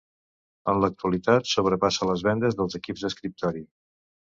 En 0.73 0.79
l'actualitat 0.83 1.51
sobrepassa 1.53 2.11
les 2.13 2.27
vendes 2.31 2.61
dels 2.63 2.83
equips 2.83 3.09
d'escriptori. 3.09 3.69